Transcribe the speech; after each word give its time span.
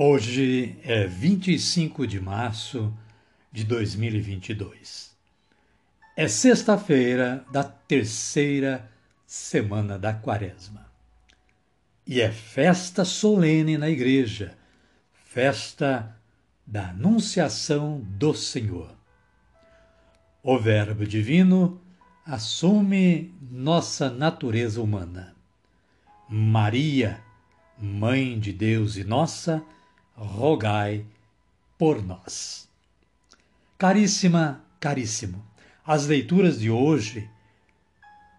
Hoje 0.00 0.78
é 0.84 1.08
25 1.08 2.06
de 2.06 2.20
março 2.20 2.96
de 3.50 3.64
2022. 3.64 5.10
É 6.16 6.28
sexta-feira 6.28 7.44
da 7.50 7.64
terceira 7.64 8.88
semana 9.26 9.98
da 9.98 10.14
Quaresma. 10.14 10.86
E 12.06 12.20
é 12.20 12.30
festa 12.30 13.04
solene 13.04 13.76
na 13.76 13.90
igreja, 13.90 14.56
festa 15.24 16.16
da 16.64 16.90
Anunciação 16.90 18.00
do 18.00 18.32
Senhor. 18.34 18.94
O 20.44 20.56
Verbo 20.60 21.04
Divino 21.04 21.80
assume 22.24 23.34
nossa 23.50 24.08
natureza 24.08 24.80
humana. 24.80 25.34
Maria, 26.28 27.20
Mãe 27.76 28.38
de 28.38 28.52
Deus 28.52 28.96
e 28.96 29.02
nossa, 29.02 29.60
rogai 30.24 31.04
por 31.78 32.02
nós. 32.02 32.68
Caríssima, 33.76 34.64
caríssimo, 34.80 35.44
as 35.86 36.06
leituras 36.06 36.58
de 36.58 36.70
hoje 36.70 37.30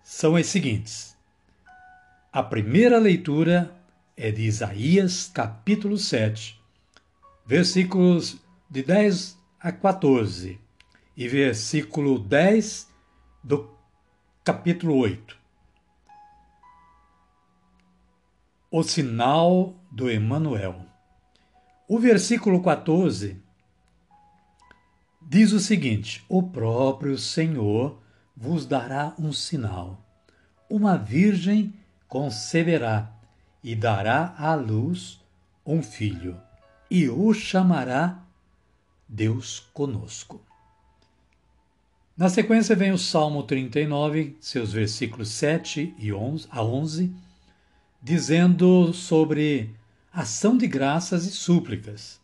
são 0.04 0.36
as 0.36 0.48
seguintes. 0.48 1.18
A 2.32 2.44
primeira 2.44 3.00
leitura 3.00 3.76
é 4.16 4.32
de 4.32 4.44
Isaías, 4.44 5.32
capítulo 5.34 5.98
7, 5.98 6.60
versículos 7.46 8.38
de 8.70 8.84
10 8.84 9.38
a 9.60 9.72
14 9.72 10.60
e 11.16 11.28
versículo 11.28 12.20
10 12.20 12.88
do 13.44 13.70
capítulo 14.44 14.98
8. 14.98 15.38
O 18.70 18.84
sinal 18.84 19.74
do 19.90 20.10
Emanuel. 20.10 20.89
O 21.92 21.98
versículo 21.98 22.62
14 22.62 23.42
diz 25.20 25.52
o 25.54 25.60
seguinte: 25.60 26.24
O 26.30 26.44
próprio 26.44 27.18
Senhor 27.18 27.98
vos 28.38 28.68
dará 28.68 29.16
um 29.18 29.34
sinal. 29.34 30.00
Uma 30.70 30.96
virgem 31.00 31.74
conceberá 32.08 33.12
e 33.64 33.76
dará 33.76 34.36
à 34.38 34.54
luz 34.54 35.20
um 35.66 35.82
filho, 35.82 36.40
e 36.92 37.10
o 37.10 37.34
chamará 37.34 38.24
Deus 39.08 39.60
conosco. 39.74 40.40
Na 42.16 42.30
sequência 42.30 42.76
vem 42.76 42.92
o 42.92 43.00
Salmo 43.00 43.42
39, 43.42 44.38
seus 44.40 44.74
versículos 44.74 45.30
7 45.30 45.96
e 45.98 46.14
11, 46.14 46.48
a 46.52 46.64
11, 46.64 47.12
dizendo 48.00 48.94
sobre 48.94 49.79
ação 50.12 50.58
de 50.58 50.68
graças 50.68 51.26
e 51.26 51.32
súplicas. 51.32 52.20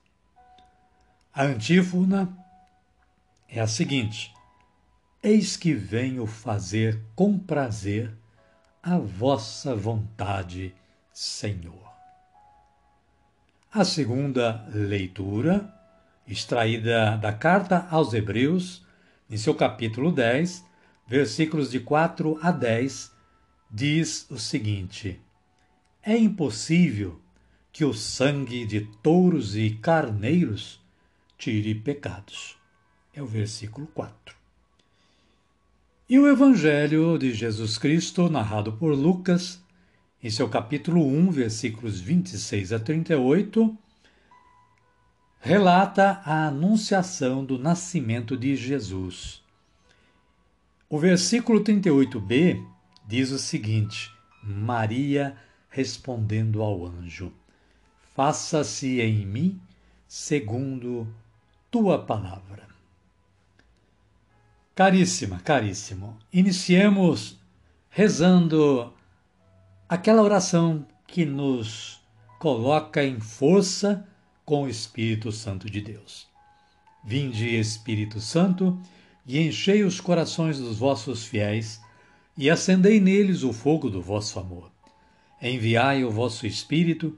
A 1.33 1.43
antífona 1.43 2.35
é 3.47 3.59
a 3.59 3.67
seguinte: 3.67 4.33
Eis 5.21 5.55
que 5.55 5.73
venho 5.73 6.25
fazer 6.25 7.01
com 7.15 7.37
prazer 7.37 8.11
a 8.81 8.97
vossa 8.97 9.75
vontade, 9.75 10.73
Senhor. 11.13 11.85
A 13.71 13.83
segunda 13.83 14.65
leitura, 14.69 15.73
extraída 16.27 17.17
da 17.17 17.33
carta 17.33 17.87
aos 17.91 18.13
Hebreus, 18.13 18.85
em 19.29 19.37
seu 19.37 19.53
capítulo 19.53 20.11
10, 20.11 20.63
versículos 21.07 21.69
de 21.71 21.79
4 21.79 22.39
a 22.41 22.51
10, 22.51 23.11
diz 23.69 24.29
o 24.29 24.39
seguinte: 24.39 25.19
É 26.01 26.15
impossível 26.17 27.24
que 27.75 27.83
o 27.83 27.93
sangue 27.93 28.65
de 28.65 28.87
touros 29.03 29.57
e 29.57 29.71
carneiros 29.71 30.79
tire 31.37 31.75
pecados. 31.75 32.55
É 33.13 33.21
o 33.21 33.25
versículo 33.25 33.85
4. 33.87 34.33
E 36.07 36.17
o 36.17 36.25
Evangelho 36.25 37.17
de 37.17 37.33
Jesus 37.33 37.77
Cristo, 37.77 38.29
narrado 38.29 38.71
por 38.71 38.95
Lucas, 38.95 39.61
em 40.23 40.29
seu 40.29 40.47
capítulo 40.47 41.05
1, 41.05 41.31
versículos 41.31 41.99
26 41.99 42.71
a 42.71 42.79
38, 42.79 43.77
relata 45.41 46.21
a 46.23 46.47
anunciação 46.47 47.43
do 47.43 47.59
nascimento 47.59 48.37
de 48.37 48.55
Jesus. 48.55 49.43
O 50.89 50.97
versículo 50.97 51.61
38b 51.61 52.65
diz 53.05 53.31
o 53.31 53.37
seguinte: 53.37 54.09
Maria 54.41 55.35
respondendo 55.67 56.61
ao 56.61 56.85
anjo: 56.85 57.33
faça-se 58.15 59.01
em 59.01 59.25
mim 59.25 59.61
segundo 60.07 61.07
tua 61.69 61.99
palavra. 61.99 62.65
Caríssima, 64.73 65.39
caríssimo, 65.39 66.17
iniciemos 66.31 67.37
rezando 67.89 68.93
aquela 69.87 70.21
oração 70.21 70.85
que 71.07 71.25
nos 71.25 72.01
coloca 72.39 73.03
em 73.03 73.19
força 73.19 74.07
com 74.45 74.63
o 74.63 74.69
Espírito 74.69 75.31
Santo 75.31 75.69
de 75.69 75.81
Deus. 75.81 76.27
Vinde, 77.03 77.55
Espírito 77.57 78.19
Santo, 78.19 78.79
e 79.25 79.39
enchei 79.39 79.83
os 79.83 79.99
corações 79.99 80.59
dos 80.59 80.77
vossos 80.77 81.25
fiéis, 81.25 81.81
e 82.37 82.49
acendei 82.49 82.99
neles 82.99 83.43
o 83.43 83.53
fogo 83.53 83.89
do 83.89 84.01
vosso 84.01 84.39
amor. 84.39 84.71
Enviai 85.41 86.03
o 86.03 86.11
vosso 86.11 86.45
Espírito, 86.45 87.17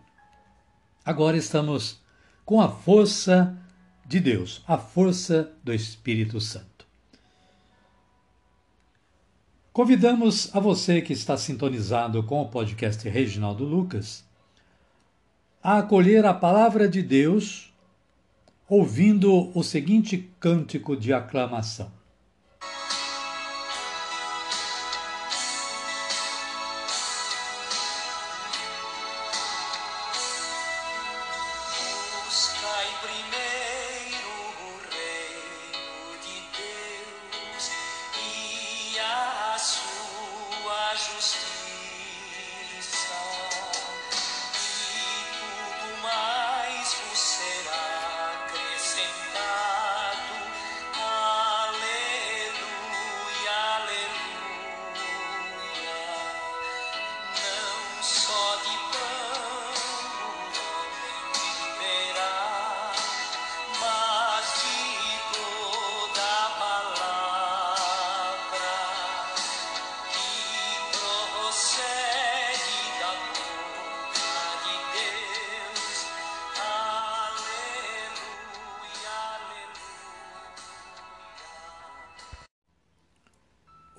Agora 1.03 1.35
estamos 1.35 1.99
com 2.45 2.61
a 2.61 2.69
força 2.69 3.57
de 4.05 4.19
Deus, 4.19 4.63
a 4.67 4.77
força 4.77 5.51
do 5.63 5.73
Espírito 5.73 6.39
Santo. 6.39 6.85
Convidamos 9.73 10.53
a 10.55 10.59
você 10.59 11.01
que 11.01 11.13
está 11.13 11.37
sintonizado 11.37 12.21
com 12.23 12.41
o 12.41 12.49
podcast 12.49 13.07
Reginaldo 13.07 13.63
Lucas 13.63 14.23
a 15.63 15.77
acolher 15.77 16.25
a 16.25 16.33
palavra 16.33 16.87
de 16.89 17.01
Deus 17.01 17.73
ouvindo 18.67 19.51
o 19.57 19.63
seguinte 19.63 20.29
cântico 20.39 20.95
de 20.95 21.13
aclamação. 21.13 21.91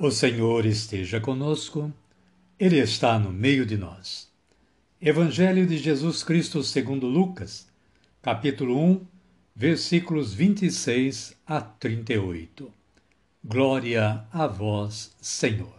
O 0.05 0.11
Senhor 0.11 0.67
esteja 0.67 1.21
conosco, 1.21 1.93
Ele 2.59 2.77
está 2.77 3.21
no 3.21 3.31
meio 3.31 3.65
de 3.65 3.77
nós. 3.77 4.29
Evangelho 5.01 5.65
de 5.65 5.79
Jesus 5.79 6.25
Cristo 6.25 6.61
segundo 6.65 7.07
Lucas, 7.07 7.69
capítulo 8.21 8.77
1, 8.85 9.07
versículos 9.55 10.35
26 10.35 11.37
a 11.47 11.61
38. 11.61 12.69
Glória 13.45 14.25
a 14.33 14.45
vós, 14.49 15.15
Senhor. 15.21 15.79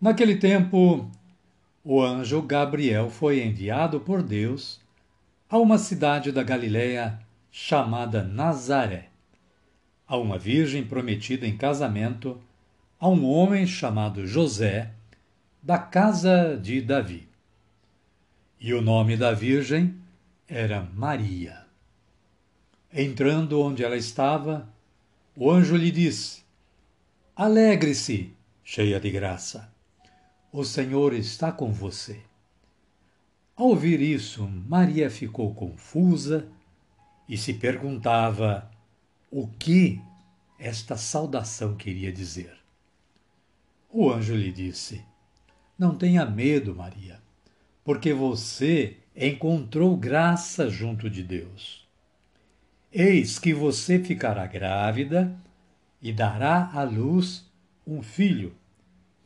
Naquele 0.00 0.34
tempo, 0.34 1.08
o 1.84 2.02
anjo 2.02 2.42
Gabriel 2.42 3.10
foi 3.10 3.44
enviado 3.44 4.00
por 4.00 4.24
Deus 4.24 4.80
a 5.48 5.56
uma 5.56 5.78
cidade 5.78 6.32
da 6.32 6.42
Galiléia 6.42 7.16
chamada 7.52 8.24
Nazaré, 8.24 9.13
a 10.06 10.16
uma 10.16 10.38
virgem 10.38 10.84
prometida 10.84 11.46
em 11.46 11.56
casamento 11.56 12.40
a 12.98 13.08
um 13.08 13.24
homem 13.24 13.66
chamado 13.66 14.26
José, 14.26 14.92
da 15.62 15.78
casa 15.78 16.56
de 16.56 16.80
Davi. 16.80 17.28
E 18.60 18.72
o 18.72 18.80
nome 18.80 19.16
da 19.16 19.32
virgem 19.32 19.94
era 20.48 20.82
Maria. 20.94 21.64
Entrando 22.92 23.60
onde 23.60 23.82
ela 23.82 23.96
estava, 23.96 24.68
o 25.36 25.50
anjo 25.50 25.76
lhe 25.76 25.90
disse: 25.90 26.42
Alegre-se, 27.34 28.32
cheia 28.62 29.00
de 29.00 29.10
graça. 29.10 29.70
O 30.52 30.64
Senhor 30.64 31.12
está 31.12 31.50
com 31.50 31.72
você. 31.72 32.20
Ao 33.56 33.66
ouvir 33.68 34.00
isso, 34.00 34.48
Maria 34.48 35.10
ficou 35.10 35.54
confusa 35.54 36.46
e 37.28 37.36
se 37.36 37.54
perguntava 37.54 38.70
o 39.36 39.48
que 39.48 40.00
esta 40.60 40.96
saudação 40.96 41.74
queria 41.74 42.12
dizer. 42.12 42.56
O 43.90 44.08
anjo 44.08 44.32
lhe 44.32 44.52
disse: 44.52 45.04
Não 45.76 45.96
tenha 45.96 46.24
medo, 46.24 46.72
Maria, 46.72 47.20
porque 47.82 48.12
você 48.12 48.96
encontrou 49.16 49.96
graça 49.96 50.70
junto 50.70 51.10
de 51.10 51.24
Deus. 51.24 51.84
Eis 52.92 53.36
que 53.40 53.52
você 53.52 53.98
ficará 53.98 54.46
grávida 54.46 55.36
e 56.00 56.12
dará 56.12 56.70
à 56.72 56.84
luz 56.84 57.44
um 57.84 58.02
filho, 58.02 58.54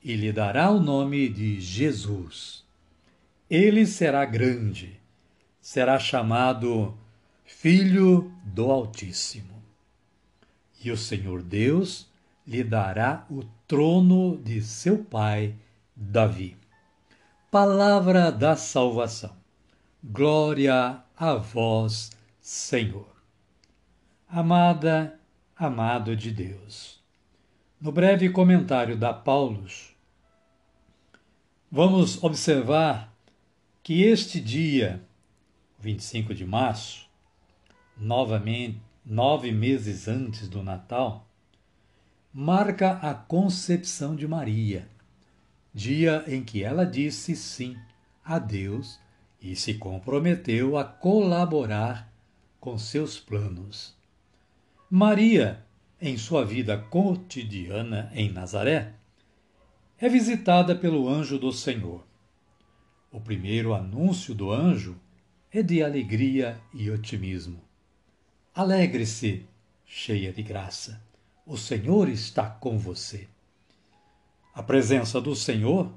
e 0.02 0.16
lhe 0.16 0.32
dará 0.32 0.70
o 0.70 0.80
nome 0.80 1.28
de 1.28 1.60
Jesus. 1.60 2.64
Ele 3.50 3.84
será 3.84 4.24
grande, 4.24 4.98
será 5.60 5.98
chamado 5.98 6.96
Filho 7.44 8.32
do 8.42 8.70
Altíssimo. 8.70 9.57
E 10.82 10.90
o 10.90 10.96
Senhor 10.96 11.42
Deus 11.42 12.08
lhe 12.46 12.64
dará 12.64 13.26
o 13.30 13.42
trono 13.66 14.38
de 14.38 14.62
seu 14.62 15.04
pai 15.04 15.54
Davi. 15.94 16.56
Palavra 17.50 18.30
da 18.30 18.56
salvação. 18.56 19.36
Glória 20.02 21.02
a 21.16 21.34
vós, 21.34 22.12
Senhor. 22.40 23.08
Amada, 24.28 25.18
amado 25.56 26.14
de 26.14 26.30
Deus. 26.30 27.02
No 27.80 27.90
breve 27.90 28.30
comentário 28.30 28.96
da 28.96 29.12
Paulus, 29.12 29.94
vamos 31.70 32.22
observar 32.22 33.12
que 33.82 34.02
este 34.02 34.40
dia, 34.40 35.02
25 35.78 36.34
de 36.34 36.44
março, 36.44 37.08
novamente, 37.96 38.87
nove 39.10 39.50
meses 39.50 40.06
antes 40.06 40.50
do 40.50 40.62
Natal, 40.62 41.26
marca 42.30 42.98
a 42.98 43.14
concepção 43.14 44.14
de 44.14 44.28
Maria, 44.28 44.86
dia 45.72 46.22
em 46.26 46.44
que 46.44 46.62
ela 46.62 46.84
disse 46.84 47.34
sim 47.34 47.74
a 48.22 48.38
Deus 48.38 49.00
e 49.40 49.56
se 49.56 49.74
comprometeu 49.74 50.76
a 50.76 50.84
colaborar 50.84 52.12
com 52.60 52.76
seus 52.76 53.18
planos. 53.18 53.96
Maria, 54.90 55.64
em 55.98 56.18
sua 56.18 56.44
vida 56.44 56.76
cotidiana 56.76 58.12
em 58.12 58.30
Nazaré, 58.30 58.92
é 59.96 60.06
visitada 60.06 60.76
pelo 60.76 61.08
anjo 61.08 61.38
do 61.38 61.50
Senhor. 61.50 62.04
O 63.10 63.18
primeiro 63.18 63.72
anúncio 63.72 64.34
do 64.34 64.52
anjo 64.52 65.00
é 65.50 65.62
de 65.62 65.82
alegria 65.82 66.60
e 66.74 66.90
otimismo. 66.90 67.67
Alegre-se, 68.58 69.46
cheia 69.86 70.32
de 70.32 70.42
graça 70.42 71.00
o 71.46 71.56
Senhor 71.56 72.08
está 72.08 72.50
com 72.50 72.76
você. 72.76 73.28
A 74.52 74.64
presença 74.64 75.20
do 75.20 75.36
Senhor 75.36 75.94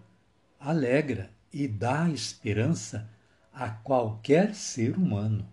alegra 0.60 1.31
e 1.52 1.68
dá 1.68 2.08
esperança 2.08 3.10
a 3.52 3.68
qualquer 3.68 4.54
ser 4.54 4.96
humano. 4.96 5.50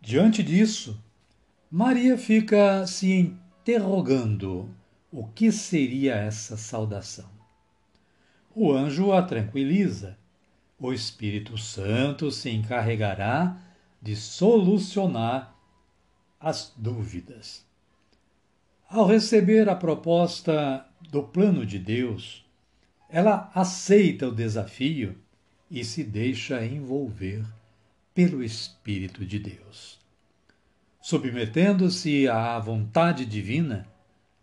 Diante 0.00 0.40
disso, 0.40 1.02
Maria 1.68 2.16
fica 2.16 2.86
se 2.86 3.12
interrogando 3.12 4.70
o 5.10 5.26
que 5.26 5.50
seria 5.50 6.14
essa 6.14 6.56
saudação. 6.56 7.28
O 8.54 8.72
anjo 8.72 9.12
a 9.12 9.20
tranquiliza. 9.20 10.16
O 10.78 10.92
Espírito 10.92 11.58
Santo 11.58 12.30
se 12.30 12.50
encarregará 12.50 13.60
de 14.00 14.14
solucionar 14.14 15.55
as 16.40 16.72
dúvidas. 16.76 17.64
Ao 18.88 19.06
receber 19.06 19.68
a 19.68 19.74
proposta 19.74 20.86
do 21.10 21.22
plano 21.22 21.66
de 21.66 21.78
Deus, 21.78 22.44
ela 23.08 23.50
aceita 23.54 24.28
o 24.28 24.34
desafio 24.34 25.16
e 25.70 25.84
se 25.84 26.04
deixa 26.04 26.64
envolver 26.64 27.44
pelo 28.14 28.42
Espírito 28.42 29.24
de 29.24 29.38
Deus. 29.38 29.98
Submetendo-se 31.00 32.28
à 32.28 32.58
vontade 32.58 33.24
divina, 33.24 33.86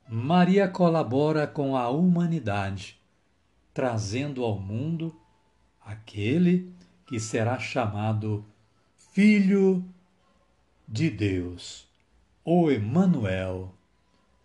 Maria 0.07 0.67
colabora 0.67 1.47
com 1.47 1.75
a 1.75 1.89
humanidade, 1.89 2.99
trazendo 3.73 4.43
ao 4.43 4.59
mundo 4.59 5.15
aquele 5.81 6.71
que 7.07 7.19
será 7.19 7.59
chamado 7.59 8.45
Filho 9.13 9.83
de 10.87 11.09
Deus, 11.09 11.87
o 12.45 12.69
Emanuel 12.69 13.73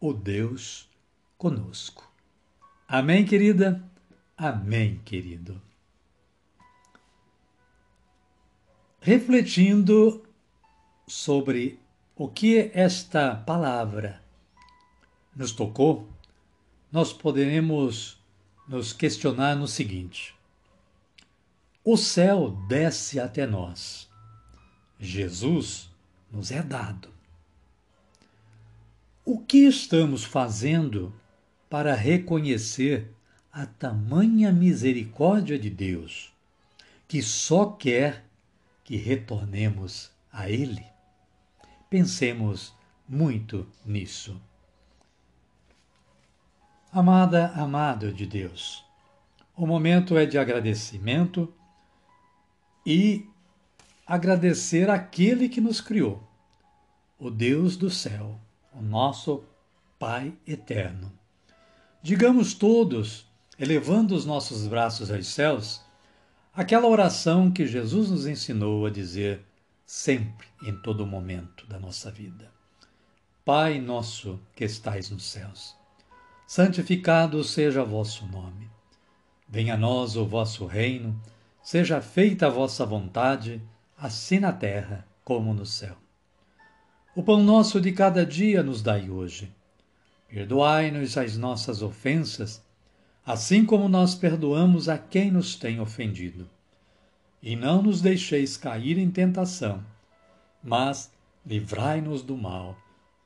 o 0.01 0.13
Deus 0.13 0.89
conosco. 1.37 2.09
Amém, 2.87 3.25
querida? 3.25 3.83
Amém, 4.37 5.01
querido. 5.05 5.61
Refletindo 9.01 10.25
sobre 11.07 11.81
o 12.15 12.29
que 12.29 12.71
esta 12.73 13.35
palavra 13.35 14.23
nos 15.35 15.53
tocou, 15.53 16.09
nós 16.91 17.13
poderemos 17.13 18.21
nos 18.69 18.93
questionar 18.93 19.57
no 19.57 19.67
seguinte: 19.67 20.37
o 21.85 21.97
céu 21.97 22.51
desce 22.69 23.19
até 23.19 23.47
nós, 23.47 24.09
Jesus 24.99 25.91
nos 26.31 26.51
é 26.51 26.63
dado. 26.63 27.18
O 29.31 29.39
que 29.39 29.59
estamos 29.59 30.25
fazendo 30.25 31.15
para 31.69 31.95
reconhecer 31.95 33.15
a 33.53 33.67
tamanha 33.67 34.51
misericórdia 34.51 35.59
de 35.59 35.69
Deus, 35.69 36.33
que 37.07 37.21
só 37.21 37.67
quer 37.67 38.25
que 38.83 38.97
retornemos 38.97 40.11
a 40.33 40.49
Ele? 40.49 40.83
Pensemos 41.91 42.75
muito 43.07 43.69
nisso. 43.85 44.41
Amada, 46.91 47.49
amado 47.49 48.11
de 48.11 48.25
Deus, 48.25 48.83
o 49.55 49.67
momento 49.67 50.17
é 50.17 50.25
de 50.25 50.39
agradecimento 50.39 51.53
e 52.87 53.29
agradecer 54.07 54.89
aquele 54.89 55.51
que 55.51 55.61
nos 55.61 55.83
criou, 55.83 56.27
o 57.19 57.31
Deus 57.31 57.77
do 57.77 57.91
céu 57.91 58.41
o 58.79 58.83
nosso 58.83 59.45
Pai 59.99 60.33
eterno. 60.47 61.13
Digamos 62.01 62.55
todos, 62.55 63.27
elevando 63.59 64.15
os 64.15 64.25
nossos 64.25 64.69
braços 64.69 65.11
aos 65.11 65.27
céus, 65.27 65.81
aquela 66.55 66.87
oração 66.87 67.51
que 67.51 67.67
Jesus 67.67 68.09
nos 68.09 68.27
ensinou 68.27 68.87
a 68.87 68.91
dizer 68.91 69.45
sempre, 69.85 70.47
em 70.63 70.77
todo 70.81 71.05
momento 71.05 71.67
da 71.67 71.81
nossa 71.81 72.13
vida. 72.13 72.53
Pai 73.45 73.81
nosso 73.81 74.39
que 74.55 74.65
estais 74.65 75.11
nos 75.11 75.25
céus, 75.25 75.75
santificado 76.47 77.43
seja 77.43 77.85
vosso 77.85 78.25
nome. 78.27 78.71
Venha 79.49 79.75
a 79.75 79.79
nós 79.79 80.15
o 80.15 80.25
vosso 80.25 80.65
reino, 80.65 81.21
seja 81.61 82.01
feita 82.01 82.47
a 82.47 82.51
vossa 82.51 82.87
vontade, 82.87 83.61
assim 83.97 84.39
na 84.39 84.53
terra 84.53 85.05
como 85.25 85.53
no 85.53 85.67
céu. 85.67 85.97
O 87.19 87.23
pão 87.25 87.43
nosso 87.43 87.81
de 87.81 87.91
cada 87.91 88.25
dia 88.25 88.63
nos 88.63 88.81
dai 88.81 89.11
hoje. 89.11 89.53
Perdoai-nos 90.29 91.19
as 91.19 91.37
nossas 91.37 91.83
ofensas, 91.83 92.63
assim 93.27 93.67
como 93.67 93.89
nós 93.89 94.15
perdoamos 94.15 94.89
a 94.89 94.97
quem 94.97 95.29
nos 95.29 95.57
tem 95.57 95.81
ofendido. 95.81 96.49
e 97.43 97.57
não 97.57 97.83
nos 97.83 98.01
deixeis 98.01 98.57
cair 98.57 98.99
em 98.99 99.11
tentação, 99.11 99.85
mas 100.63 101.11
livrai-nos 101.45 102.23
do 102.23 102.37
mal. 102.37 102.77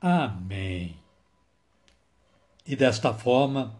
Amém. 0.00 0.96
E 2.66 2.74
desta 2.74 3.12
forma, 3.12 3.78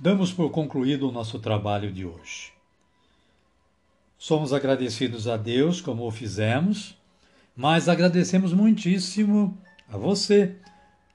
damos 0.00 0.32
por 0.32 0.50
concluído 0.50 1.08
o 1.08 1.12
nosso 1.12 1.38
trabalho 1.38 1.92
de 1.92 2.04
hoje. 2.04 2.52
Somos 4.18 4.52
agradecidos 4.52 5.28
a 5.28 5.36
Deus, 5.36 5.80
como 5.80 6.04
o 6.04 6.10
fizemos, 6.10 7.00
mas 7.56 7.88
agradecemos 7.88 8.52
muitíssimo 8.52 9.58
a 9.88 9.96
você 9.96 10.56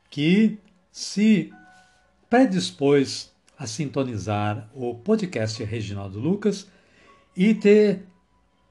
que 0.09 0.59
se 0.91 1.51
predispôs 2.29 3.33
a 3.57 3.65
sintonizar 3.65 4.69
o 4.73 4.93
podcast 4.95 5.63
Reginaldo 5.63 6.19
Lucas 6.19 6.67
e 7.35 7.55
ter 7.55 8.05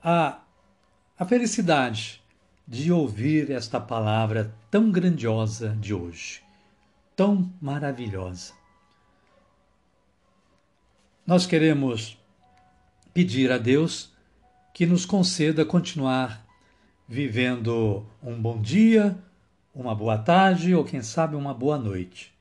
a, 0.03 0.41
a 1.19 1.25
felicidade 1.25 2.23
de 2.67 2.93
ouvir 2.93 3.51
esta 3.51 3.81
palavra 3.81 4.55
tão 4.71 4.91
grandiosa 4.91 5.77
de 5.81 5.93
hoje, 5.93 6.43
tão 7.15 7.53
maravilhosa. 7.61 8.53
Nós 11.27 11.47
queremos 11.47 12.17
pedir 13.13 13.51
a 13.51 13.59
Deus 13.59 14.13
que 14.73 14.87
nos 14.87 15.05
conceda 15.05 15.65
continuar 15.65 16.46
vivendo 17.09 18.07
um 18.23 18.41
bom 18.41 18.61
dia, 18.61 19.17
uma 19.75 19.95
boa 19.95 20.19
tarde 20.19 20.75
ou, 20.75 20.85
quem 20.85 21.03
sabe, 21.03 21.37
uma 21.37 21.55
boa 21.55 21.79
noite. 21.79 22.35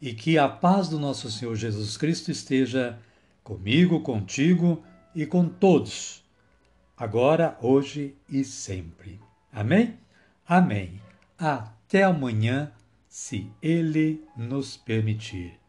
E 0.00 0.14
que 0.14 0.38
a 0.38 0.48
paz 0.48 0.88
do 0.88 0.98
nosso 0.98 1.30
Senhor 1.30 1.54
Jesus 1.56 1.96
Cristo 1.96 2.30
esteja 2.30 2.98
comigo, 3.42 4.00
contigo 4.00 4.82
e 5.14 5.26
com 5.26 5.46
todos 5.48 6.20
agora, 7.00 7.56
hoje 7.62 8.14
e 8.28 8.44
sempre. 8.44 9.18
Amém? 9.50 9.98
Amém. 10.46 11.00
Até 11.38 12.02
amanhã, 12.02 12.70
se 13.08 13.50
Ele 13.62 14.22
nos 14.36 14.76
permitir. 14.76 15.59